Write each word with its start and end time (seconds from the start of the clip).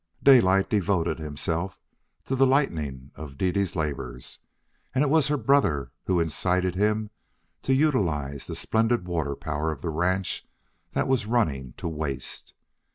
Daylight 0.23 0.67
devoted 0.67 1.19
himself 1.19 1.79
to 2.25 2.35
the 2.35 2.47
lightening 2.47 3.11
of 3.13 3.37
Dede's 3.37 3.75
labors, 3.75 4.39
and 4.95 5.03
it 5.03 5.11
was 5.11 5.27
her 5.27 5.37
brother 5.37 5.91
who 6.07 6.19
incited 6.19 6.73
him 6.73 7.11
to 7.61 7.71
utilize 7.75 8.47
the 8.47 8.55
splendid 8.55 9.07
water 9.07 9.35
power 9.35 9.71
of 9.71 9.81
the 9.83 9.91
ranch 9.91 10.47
that 10.93 11.07
was 11.07 11.27
running 11.27 11.73
to 11.77 11.87
waste. 11.87 12.55